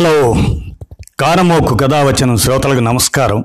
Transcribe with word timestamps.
Hello. 0.00 0.34
కానమోకు 1.20 1.74
కథావచనం 1.74 2.36
శ్రోతలకు 2.36 2.80
నమస్కారం. 2.80 3.44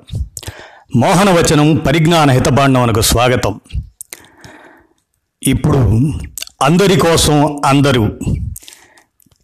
మోహనవచనం 0.96 1.76
పరిజ్ఞాన 1.76 2.32
హితబాండవనకు 2.32 3.02
స్వాగతం. 3.02 3.60
ఇప్పుడు 5.44 5.78
అందరి 6.62 7.00
కోసం 7.00 7.62
అందరూ 7.66 8.10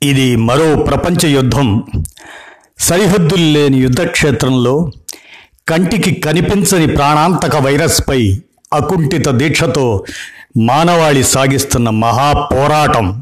ఇది 0.04 0.36
మరో 0.36 0.76
ప్రపంచ 0.76 1.28
యుద్ధం. 1.28 1.84
సరిహద్దులు 2.80 3.44
లేని 3.44 3.78
యుద్ధక్షేత్రంలో 3.78 4.92
కంటికి 5.68 6.14
కనిపించని 6.14 6.88
ప్రాణాంతక 6.88 7.56
వైరస్పై 7.56 8.42
అకుంఠిత 8.74 9.30
దీక్షతో 9.30 10.06
మానవాళి 10.62 11.24
సాగిస్తున్న 11.24 11.90
మహాపోరాటం. 11.90 13.22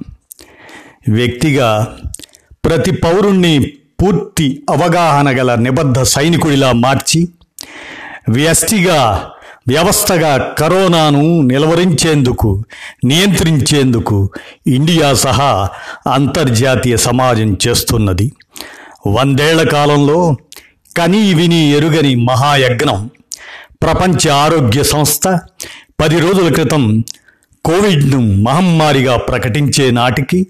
వ్యక్తిగా 1.10 1.98
ప్రతి 2.66 2.92
పౌరుణ్ణి 2.92 3.74
పూర్తి 4.02 4.64
అవగాహన 4.70 5.40
గల 5.40 5.56
నిబద్ధ 5.56 6.02
సైనికుడిలా 6.02 6.72
మార్చి 6.72 7.28
వ్యష్టిగా 8.30 9.30
వ్యవస్థగా 9.68 10.38
కరోనాను 10.38 11.42
నిలవరించేందుకు 11.42 12.64
నియంత్రించేందుకు 13.06 14.30
ఇండియా 14.68 15.14
సహా 15.14 15.70
అంతర్జాతీయ 16.14 16.98
సమాజం 16.98 17.58
చేస్తున్నది. 17.68 18.32
వందేళ్ళ 19.08 19.70
కాలంలో 19.70 20.36
కనీ 20.98 21.34
విని 21.34 21.72
ఎరుగని 21.72 22.16
మహాయజ్ఞం. 22.16 23.10
ప్రపంచ 23.84 24.30
ఆరోగ్య 24.30 24.84
సంస్థ 24.84 25.40
పది 26.02 26.20
రోజుల 26.20 26.54
క్రితం 26.54 27.04
కోవిడ్ను 27.66 28.20
మహమ్మారిగా 28.20 29.18
ప్రకటించే 29.18 29.92
నాటికి 29.92 30.48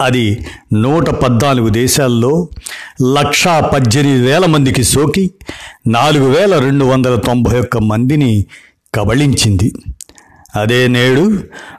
అది 0.00 0.46
నూట 0.72 1.10
పద్నాలుగు 1.10 1.68
దేశాల్లో 1.68 2.48
లక్షా 3.02 3.60
పద్దెనిమిది 3.60 4.22
వేల 4.22 4.46
మందికి 4.46 4.84
సోకి 4.84 5.30
నాలుగు 5.86 6.30
వేల 6.30 6.58
రెండు 6.58 6.84
వందల 6.84 7.14
తొంభై 7.14 7.60
ఒక్క 7.60 7.78
మందిని 7.78 8.46
కబళించింది. 8.94 9.72
అదే 10.56 10.88
నేడు 10.88 11.38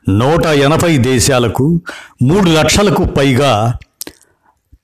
నూట 0.09 0.45
ఎనభై 0.45 0.97
దేశాలకు 0.97 1.81
మూడు 2.21 2.49
లక్షలకు 2.49 3.05
పైగా 3.05 3.73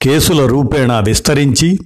కేసుల 0.01 0.45
రూపేణా 0.45 0.99
విస్తరించి 0.99 1.79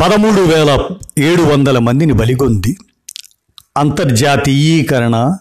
పదమూడు 0.00 0.40
వేల 0.40 0.78
ఏడు 1.18 1.42
వందల 1.42 1.78
మందిని 1.78 2.12
బలిగొంది. 2.12 2.76
అంతర్జాతీయీకరణ 3.76 5.34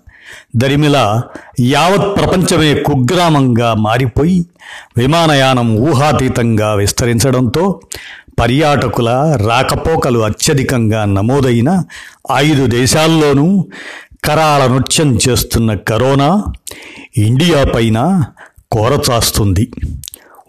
దరిమిల 0.55 1.21
యావత్ 1.59 2.19
ప్రపంచమే 2.19 2.73
కుగ్రామంగా 2.73 3.73
మారిపోయి 3.73 4.45
విమానయానం 4.97 5.75
ఊహాతీతంగా 5.75 6.73
విస్తరించడంతో 6.73 7.79
పర్యాటకుల 8.39 9.37
రాకపోకలు 9.47 10.19
అత్యధికంగా 10.19 11.05
నమోదైన 11.05 11.83
ఐదు 12.35 12.67
దేశాల్లోనూ 12.67 13.65
కరాల 14.25 14.67
నృత్యం 14.67 15.17
చేస్తున్న 15.29 15.73
కరోనా 15.73 16.43
ఇండియా 17.17 17.63
పైన 17.63 18.23
కోరచాస్తుంది. 18.71 19.71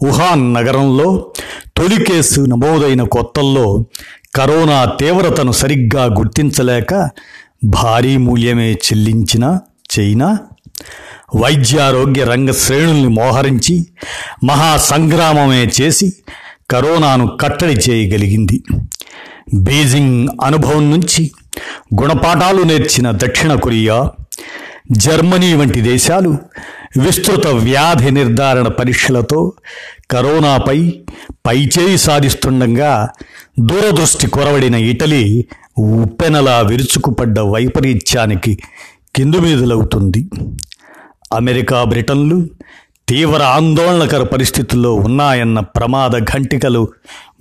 వుహాన్ 0.02 0.54
నగరంలో 0.54 1.26
తొలి 1.76 2.04
కేసు 2.04 2.40
నమోదైన 2.40 3.02
కొత్తల్లో 3.02 3.84
కరోనా 4.34 4.84
తీవ్రతను 4.84 5.52
సరిగ్గా 5.52 6.04
గుర్తించలేక 6.04 7.10
భారీ 7.64 8.16
మూల్యమే 8.16 8.72
చెల్లించిన 8.72 9.58
చైనా 9.98 10.38
వైద్యారోగ్య 11.34 12.24
రంగ 12.24 12.50
శ్రేణుల్ని 12.50 13.08
మోహరించి 13.08 13.86
మహా 14.44 14.76
సంగ్రామమే 14.76 15.72
చేసి 15.80 16.12
కరోనాను 16.70 17.36
కట్టడి 17.36 17.72
చేయగలిగింది. 17.72 18.62
బీజింగ్ 19.54 20.28
అనుభవం 20.44 20.90
నుంచి 20.90 21.30
గుణపాఠాలు 22.02 22.62
నేర్చిన 22.62 23.10
దక్షిణ 23.10 23.54
కొరియా 23.54 24.10
జర్మనీ 24.92 25.54
వంటి 25.54 25.80
దేశాలు 25.80 26.30
విస్తృత 26.98 27.46
వ్యాధి 27.46 28.10
నిర్ధారణ 28.10 28.68
పరీక్షలతో 28.68 29.52
కరోనాపై 30.10 30.78
పైచేయి 31.46 31.98
సాధిస్తుండగా 31.98 33.08
దూరదృష్టి 33.60 34.26
కొరవడిన 34.26 34.74
ఇటలీ 34.74 35.46
ఉప్పెనలా 35.78 36.60
విరుచుకుపడ్డ 36.60 37.40
వైపరీత్యానికి 37.40 38.58
కిందుమీదులవుతుంది 39.16 40.30
అమెరికా 41.32 41.84
బ్రిటన్లు 41.84 42.48
తీవ్ర 43.08 43.42
ఆందోళనకర 43.42 44.22
పరిస్థితుల్లో 44.22 44.94
ఉన్నాయన్న 44.94 45.60
ప్రమాద 45.60 46.10
ఘంటికలు 46.10 46.88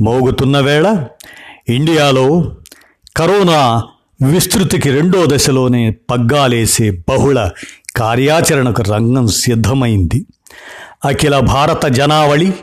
మోగుతున్న 0.02 0.60
వేళ 0.60 1.06
ఇండియాలో 1.70 2.52
కరోనా 3.18 3.84
విస్తృతికి 4.22 4.92
రెండో 4.92 5.26
దశలోనే 5.26 5.92
పగ్గాలేసే 5.92 6.92
బహుళ 6.92 7.50
కార్యాచరణకు 7.96 8.82
రంగం 8.82 9.28
సిద్ధమైంది. 9.28 10.26
అఖిల 11.06 11.40
భారత 11.40 11.86
జనావళి 11.86 12.54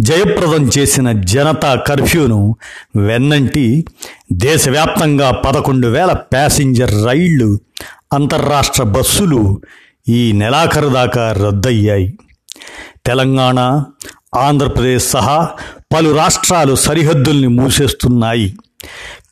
జయప్రదం 0.00 0.70
చేసిన 0.78 1.12
జనతా 1.12 1.74
కర్ఫ్యూను 1.74 2.56
వెన్నంటి 2.96 3.84
దేశవ్యాప్తంగా 4.32 5.30
పదకొండు 5.30 5.86
వేల 5.86 6.12
ప్యాసింజర్ 6.12 7.06
రైళ్ళు 7.06 7.60
అంతర్రాష్ట్ర 8.12 8.82
బస్సులు 8.82 9.60
ఈ 10.08 10.32
నెలాఖరు 10.32 10.88
దాకా 10.88 11.32
రద్దయ్యాయి. 11.32 12.18
తెలంగాణ 13.06 13.84
ఆంధ్రప్రదేశ్ 14.36 15.10
సహా 15.10 15.50
పలు 15.94 16.16
రాష్ట్రాలు 16.16 16.74
సరిహద్దుల్ని 16.74 17.48
మూసేస్తున్నాయి. 17.48 18.56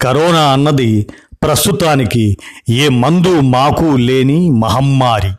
కరోనా 0.01 0.53
అన్నది 0.53 1.07
ప్రస్తుతానికి 1.43 2.37
ఏ 2.69 2.89
మందు 2.89 3.41
మాకు 3.41 3.97
లేని 3.97 4.51
మహమ్మారి. 4.51 5.31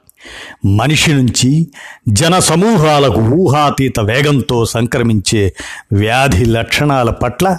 మనిషి 0.65 1.13
నుంచి 1.13 1.67
జన 2.09 2.39
సమూహాలకు 2.39 3.19
ఊహాతీత 3.19 3.99
వేగంతో 3.99 4.65
సంక్రమించే 4.65 5.53
వ్యాధి 5.93 6.45
లక్షణాల 6.45 7.09
పట్ల 7.09 7.57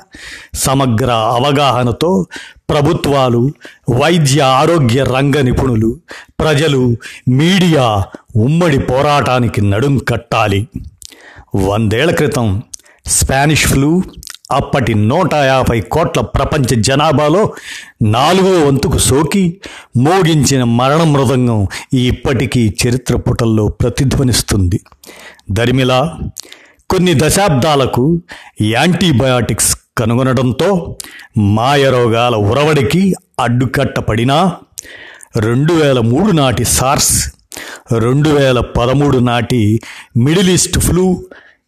సమగ్ర 0.55 1.11
అవగాహనతో 1.11 2.27
ప్రభుత్వాలు 2.71 3.51
వైద్య 3.91 4.41
ఆరోగ్య 4.41 5.05
రంగ 5.05 5.41
నిపుణులు 5.41 5.97
ప్రజలు 6.41 6.97
మీడియా 7.29 8.05
ఉమ్మడి 8.37 8.79
పోరాటానికి 8.79 9.71
నడుం 9.71 9.99
కట్టాలి. 9.99 10.69
వందేళ్ళ 11.57 12.11
క్రితం 12.11 12.63
స్పానిష్ 13.07 13.67
ఫ్లూ 13.67 14.03
అప్పటి 14.53 14.95
నూట 14.95 15.35
యాభై 15.35 15.81
కోట్ల 15.81 16.21
ప్రపంచ 16.21 16.81
జనాభాలో 16.81 17.53
నాలుగో 18.03 18.67
వంతుకు 18.67 18.99
సోకి 18.99 19.61
మోగించిన 19.97 20.65
మరణ 20.65 21.03
మృదంగం 21.03 21.69
ఇప్పటికీ 21.95 22.77
చరిత్ర 22.87 23.17
పుటల్లో 23.17 23.69
ప్రతిధ్వనిస్తుంది. 23.69 24.81
దరిమిలా 25.51 26.19
కొన్ని 26.91 27.15
దశాబ్దాలకు 27.23 28.21
యాంటీబయాటిక్స్ 28.63 29.77
కనుగొనడంతో 29.99 30.97
మాయరోగాల 31.39 32.35
ఉరవడికి 32.35 33.15
అడ్డుకట్టపడినా 33.41 34.57
రెండు 35.37 35.73
వేల 35.73 36.01
మూడు 36.01 36.33
నాటి 36.33 36.65
సార్స్ 36.65 37.33
రెండు 37.93 38.29
వేల 38.29 38.61
పదమూడు 38.61 39.19
నాటి 39.19 39.81
మిడిల్ 40.17 40.49
ఈస్ట్ 40.49 40.79
ఫ్లూ 40.79 41.25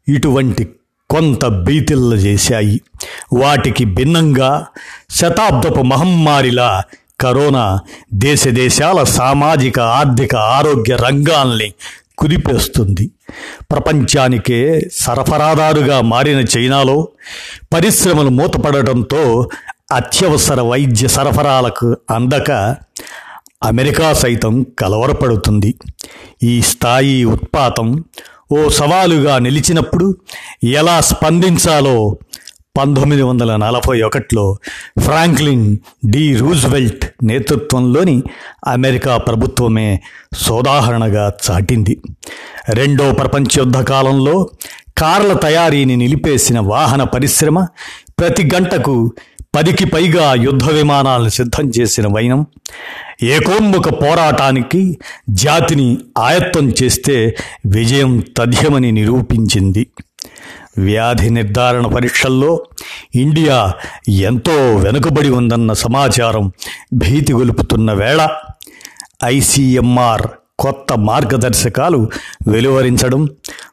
ఇటువంటి 0.09 0.69
కొంత 1.11 1.47
బీతిల్ల 1.47 2.15
చేశాయి. 2.15 2.81
వాటికి 3.33 3.85
భిన్నంగా 3.85 4.67
శతాబ్దపు 5.11 5.83
మహమ్మారిలా 5.83 6.83
కరోనా 7.21 7.81
దేశ 8.15 8.49
దేశాల 8.49 9.05
సామాజిక 9.05 9.81
ఆర్థిక 9.81 10.37
ఆరోగ్య 10.37 10.97
రంగాల్ని 10.97 11.73
కుదిపేస్తుంది. 12.19 13.11
ప్రపంచానికే 13.71 14.91
సరఫరాదారుగా 14.93 16.01
మారిన 16.01 16.45
చైనాలో 16.59 17.09
పరిశ్రమలు 17.73 18.29
మూతపడటంతో 18.29 19.49
అత్యవసర 19.93 20.61
వైద్య 20.61 21.09
సరఫరాలకు 21.09 21.97
అందక 22.11 22.77
అమెరికా 23.65 24.13
సైతం 24.13 24.63
కలవరపడుతుంది. 24.63 25.75
ఈ 26.43 26.63
స్థాయి 26.63 27.25
ఉత్పాతం 27.25 28.05
ఓ 28.53 28.69
సవాలుగా 28.69 29.39
నిలిచినప్పుడు 29.39 30.17
ఎలా 30.65 31.01
స్పందించాలో 31.01 32.17
పంతొమ్మిది 32.79 33.23
వందల 33.23 33.57
నలభై 33.57 34.03
ఒకటిలో 34.03 34.57
ఫ్రాంక్లిన్ 34.99 35.77
డి 36.07 36.37
రూజ్వెల్ట్ 36.37 37.05
నేతృత్వంలోని 37.25 38.23
అమెరికా 38.67 39.17
ప్రభుత్వమే 39.17 40.01
సోదాహరణగా 40.39 41.33
చాటింది. 41.51 42.01
రెండో 42.69 43.13
ప్రపంచ 43.13 43.59
యుద్ధ 43.59 43.79
కాలంలో 43.79 44.49
కార్ల 44.99 45.33
తయారీని 45.33 45.97
నిలిపేసిన 45.97 46.61
వాహన 46.61 47.03
పరిశ్రమ 47.03 47.67
ప్రతి 48.19 48.51
గంటకు 48.55 49.13
పదికి 49.55 49.85
పైగా 49.85 50.35
యుద్ధ 50.35 50.71
విమానాలను 50.71 51.29
సిద్ధం 51.29 51.73
చేసిన 51.79 52.07
వైనం 52.07 52.47
ఏకోన్ముఖ 53.23 53.89
పోరాటానికి 53.89 54.99
జాతిని 55.31 55.99
ఆయత్తం 56.19 56.73
చేస్తే 56.83 57.37
విజయం 57.67 58.25
తథ్యమని 58.37 58.93
నిరూపించింది. 58.93 59.87
వ్యాధి 60.79 61.31
నిర్ధారణ 61.31 61.87
పరీక్షల్లో 61.87 62.67
ఇండియా 63.15 63.73
ఎంతో 64.09 64.77
వెనుకబడి 64.77 65.31
ఉందన్న 65.31 65.73
సమాచారం 65.73 66.53
భీతి 66.95 67.33
గొలుపుతున్న 67.33 67.93
వేళ 67.93 68.29
ఐసీఎంఆర్ 69.25 70.27
కొత్త 70.59 70.93
మార్గదర్శకాలు 70.99 72.11
వెలువరించడం 72.49 73.25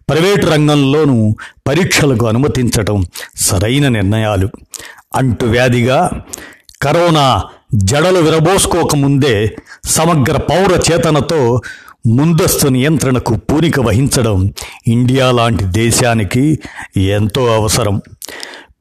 ప్రైవేటు 0.09 0.45
రంగంలోనూ 0.47 1.35
పరీక్షలకు 1.67 2.25
అనుమతించడం 2.27 3.05
సరైన 3.37 3.87
నిర్ణయాలు. 3.87 4.49
అంటువ్యాధిగా 5.15 6.21
కరోనా 6.81 7.43
జడలు 7.75 8.19
విరబోసుకోకముందే 8.19 9.55
సమగ్ర 9.85 10.37
పౌర 10.37 10.81
చేతనతో 10.91 11.61
ముందస్తు 12.07 12.67
నియంత్రణకు 12.67 13.35
పూనిక 13.35 13.79
వహించడం 13.79 14.53
ఇండియా 14.87 15.31
లాంటి 15.31 15.63
దేశానికి 15.63 16.59
ఎంతో 16.97 17.45
అవసరం. 17.45 18.01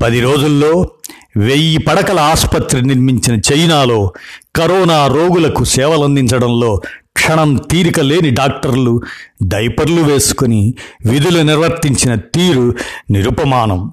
పది 0.02 0.20
రోజుల్లో 0.20 0.90
వెయ్యి 1.36 1.78
పడకల 1.78 2.20
ఆసుపత్రి 2.20 2.82
నిర్మించిన 2.82 3.40
చైనాలో 3.52 4.12
కరోనా 4.56 5.06
రోగులకు 5.06 5.64
సేవలందించడంలో 5.64 6.80
క్షణం 7.16 7.56
తీరిక 7.70 8.00
లేని 8.00 8.30
డాక్టర్లు 8.30 9.02
డైపర్లు 9.42 10.02
వేసుకుని 10.02 10.74
విధులు 11.06 11.42
నిర్వర్తించిన 11.42 12.14
తీరు 12.14 12.74
నిరుపమానం. 13.10 13.92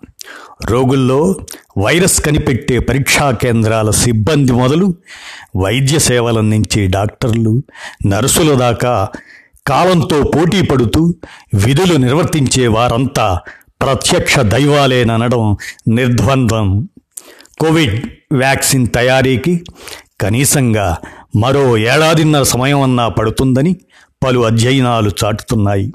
రోగుల్లో 0.65 1.35
వైరస్ 1.77 2.21
కనిపెట్టే 2.21 2.79
పరీక్షా 2.79 3.31
కేంద్రాల 3.31 3.89
సిబ్బంది 3.89 4.51
మొదలు 4.51 4.95
వైద్య 5.55 5.99
సేవలందించే 5.99 6.87
డాక్టర్లు 6.87 7.63
నర్సుల 8.07 8.53
దాకా 8.53 9.07
కాలంతో 9.67 10.23
పోటీ 10.23 10.61
పడుతూ 10.61 11.15
విధులు 11.53 11.97
నిర్వర్తించే 11.97 12.67
వారంతా 12.67 13.39
ప్రత్యక్ష 13.81 14.39
దైవాలేననడం 14.39 15.57
నిర్ద్వంద్వం. 15.87 16.89
కోవిడ్ 17.59 18.05
వ్యాక్సిన్ 18.31 18.87
తయారీకి 18.87 19.65
కనీసంగా 20.21 20.97
మరో 21.35 21.77
ఏడాదిన్నర 21.77 22.43
సమయమన్నా 22.43 23.07
పడుతుందని 23.07 23.75
పలు 24.25 24.39
అధ్యయనాలు 24.39 25.11
చాటుతున్నాయి. 25.25 25.93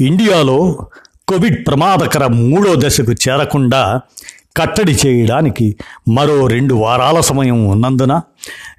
ఇండియాలో 0.00 0.86
కోవిడ్ 1.28 1.66
ప్రమాదకర 1.66 2.26
మూడో 2.26 2.74
దశకు 2.76 3.12
చేరకుండా 3.12 4.00
కట్టడి 4.56 4.98
చేయడానికి 5.06 5.76
మరో 6.08 6.46
రెండు 6.46 6.74
వారాల 6.74 7.20
సమయం 7.20 7.68
ఉన్నందున 7.68 8.20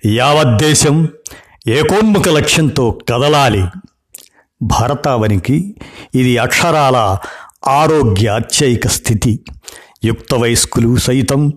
యావద్దేశం 0.05 1.07
ఏకోన్ముఖ 1.67 2.27
లక్ష్యంతో 2.27 2.99
కదలాలి. 3.09 3.65
భారతావనికి 4.61 5.75
ఇది 6.15 6.37
అక్షరాల 6.37 7.17
ఆరోగ్య 7.67 8.27
అత్యయిక 8.27 8.87
స్థితి. 8.87 9.39
యుక్త 10.03 10.33
వయస్కులు 10.33 10.97
సైతం 10.97 11.53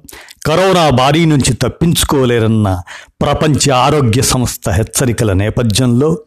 కరోనా 0.47 0.91
బారి 0.91 1.27
నుంచి 1.27 1.55
తప్పించుకోలేరన్న 1.55 2.83
ప్రపంచ 3.23 3.71
ఆరోగ్య 3.71 4.23
సంస్థ 4.23 4.71
హెచ్చరికల 4.71 5.33
నేపథ్యంలో 5.33 6.19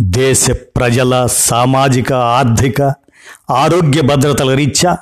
దేశ 0.00 0.50
ప్రజల 0.50 1.26
సామాజిక 1.30 2.12
ఆర్థిక 2.12 2.82
ఆరోగ్య 3.50 4.00
భద్రతల 4.00 4.54
రీత్యా 4.54 4.96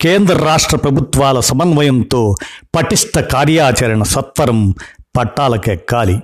కేంద్ర 0.00 0.34
రాష్ట్ర 0.44 0.76
ప్రభుత్వాల 0.76 1.40
సమన్వయంతో 1.40 2.34
పటిష్ట 2.76 3.18
కార్యాచరణ 3.18 4.02
సత్వరం 4.02 4.74
పట్టాలకెక్కాలి 5.16 6.16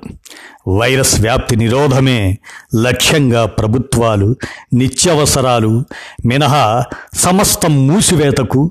వైరస్ 0.68 1.20
వ్యాప్తి 1.20 1.56
నిరోధమే 1.56 2.38
లక్ష్యంగా 2.74 3.46
ప్రభుత్వాలు 3.46 4.36
నిత్యవసరాలు 4.74 5.84
మినహా 6.26 6.84
సమస్తం 7.14 7.86
మూసివేతకు 7.86 8.70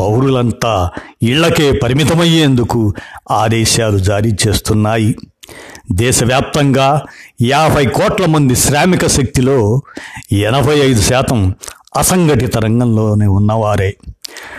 పౌరులంతా 0.00 0.90
ఇళ్ళకే 1.22 1.72
పరిమితమయ్యేందుకు 1.72 2.94
ఆదేశాలు 3.30 3.98
జారీ 3.98 4.32
చేస్తున్నాయి. 4.48 5.16
దేశవ్యాప్తంగా 5.92 7.02
యాభై 7.42 7.86
కోట్ల 7.86 8.26
మంది 8.26 8.56
శ్రామిక 8.56 9.06
శక్తిలో 9.06 9.82
ఎనభై 10.32 10.78
ఐదు 10.78 11.00
శాతం 11.00 11.54
అసంఘటిత 11.96 12.58
రంగంలోనే 12.58 13.26
ఉన్నవారే. 13.26 13.96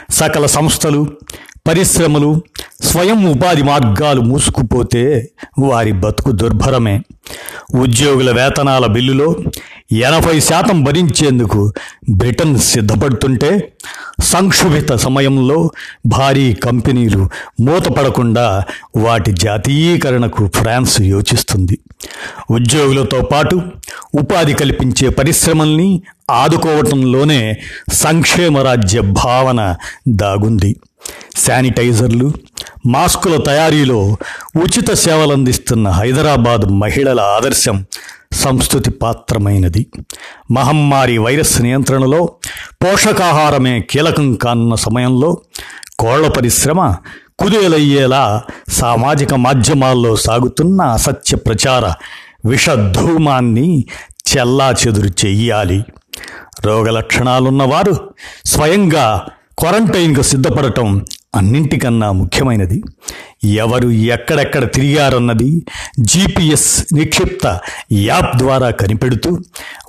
సకల 0.09 0.45
సంస్థలు 0.45 1.07
పరిశ్రమలు 1.67 2.41
స్వయం 2.83 3.25
ఉపాధి 3.25 3.63
మార్గాలు 3.63 4.21
మూసుకుపోతే 4.21 5.29
వారి 5.59 5.91
బతుకు 5.91 6.31
దుర్భరమే. 6.31 7.01
ఉద్యోగుల 7.79 8.31
వేతనాల 8.31 8.85
బిల్లులో 8.85 9.35
ఎనభై 9.91 10.39
శాతం 10.39 10.83
భరించేందుకు 10.83 11.73
బ్రిటన్ 12.09 12.59
సిద్ధపడుతుంటే 12.59 13.73
సంక్షుభిత 14.31 14.91
సమయంలో 14.95 15.57
భారీ 16.05 16.53
కంపెనీలు 16.53 17.29
మూతపడకుండా 17.61 18.45
వాటి 18.97 19.31
జాతీయీకరణకు 19.31 20.43
ఫ్రాన్స్ 20.55 21.01
యోచిస్తుంది. 21.01 21.77
ఉద్యోగులతో 22.51 23.21
పాటు 23.21 23.61
ఉపాధి 24.19 24.53
కల్పించే 24.53 25.09
పరిశ్రమల్ని 25.09 26.01
ఆదుకోవటంలోనే 26.31 27.41
సంక్షేమ 27.93 28.57
రాజ్య 28.57 29.01
భావన 29.01 29.75
దాగుంది. 30.07 30.71
శానిటైజర్లు 31.35 32.31
మాస్కుల 32.85 33.35
తయారీలో 33.37 33.99
ఉచిత 34.63 34.93
సేవలందిస్తున్న 34.93 35.87
హైదరాబాద్ 35.89 36.65
మహిళల 36.79 37.19
ఆదర్శం 37.19 37.85
సంస్కృతి 38.33 38.91
పాత్రమైనది. 38.91 39.87
మహమ్మారి 40.51 41.17
వైరస్ 41.17 41.61
నియంత్రణలో 41.61 42.29
పోషకాహారమే 42.83 43.79
కీలకం 43.79 44.35
కానున్న 44.35 44.75
సమయంలో 44.75 45.37
కోళ్ళ 45.99 46.27
పరిశ్రమ 46.27 46.95
కుదేలయ్యేలా 47.39 48.43
సామాజిక 48.69 49.33
మాధ్యమాల్లో 49.33 50.15
సాగుతున్న 50.15 50.81
అసత్య 50.81 51.37
ప్రచార 51.37 51.93
విషధూమాన్ని 52.45 53.85
చెల్లా 54.37 54.71
చెదురు 54.71 55.25
చెయ్యాలి. 55.25 55.85
రోగ 56.65 56.89
లక్షణాలున్నవారు 56.89 58.13
స్వయంగా 58.45 59.27
క్వారంటైన్కు 59.59 60.21
సిద్ధపడటం 60.21 61.05
అన్నింటికన్నా 61.35 62.11
ముఖ్యమైనది 62.11 62.83
ఎవరు 63.45 63.89
ఎక్కడెక్కడ 63.91 64.71
తిరిగారన్నది 64.71 65.65
జీపీఎస్ 65.99 66.85
నిక్షిప్త 66.93 67.59
యాప్ 67.93 68.37
ద్వారా 68.37 68.71
కనిపెడుతూ 68.71 69.39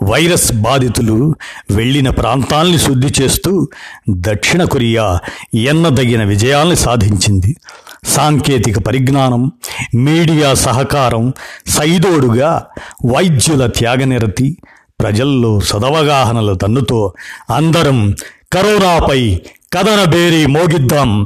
వైరస్ 0.02 0.52
బాధితులు 0.52 1.34
వెళ్ళిన 1.70 2.10
ప్రాంతాల్ని 2.10 2.78
శుద్ధి 2.78 3.22
చేస్తూ 3.22 3.68
దక్షిణ 4.10 4.64
కొరియా 4.64 5.18
ఎన్నదగిన 5.54 6.24
విజయాల్ని 6.24 6.76
సాధించింది. 6.76 7.56
సాంకేతిక 8.04 8.78
పరిజ్ఞానం 8.78 9.52
మీడియా 9.94 10.54
సహకారం 10.54 11.32
సైదోడుగా 11.66 12.66
వైద్యుల 13.14 13.66
త్యాగనిరతి 13.66 14.56
ప్రజల్లో 15.00 15.60
సదవగాహనల 15.60 16.52
తన్నుతో 16.52 17.12
అందరం 17.50 18.14
కరోనాపై 18.52 19.40
కథన 19.72 20.04
బేరి 20.10 20.46
మోగిద్దాం. 20.46 21.22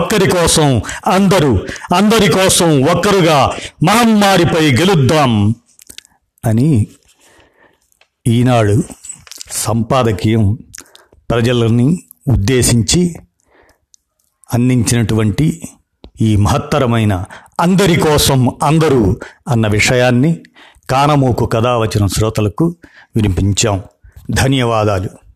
ఒక్కరి 0.00 0.30
కోసం 0.30 0.82
అందరూ 1.06 1.58
అందరి 1.94 2.32
కోసం 2.32 2.82
ఒక్కరుగా 2.82 3.52
మహమ్మారిపై 3.84 4.72
గెలుద్దాం. 4.72 5.54
అని 6.46 6.86
ఈనాడు 8.26 8.82
సంపాదకీయం 9.50 10.58
ప్రజలని 11.30 12.02
ఉద్దేశించి 12.28 13.16
అందించినటువంటి 14.54 15.62
ఈ 16.20 16.36
మహత్తరమైన 16.36 17.24
అందరి 17.60 18.00
కోసం 18.00 18.56
అందరూ 18.62 19.16
అన్న 19.48 19.66
విషయాన్ని 19.66 20.36
కానమోకు 20.90 21.46
కథ 21.46 21.66
వచ్చిన 21.66 22.06
శ్రోతలకు 22.06 22.76
వినిపించాం. 23.16 23.82
ధన్యవాదాలు. 24.30 25.27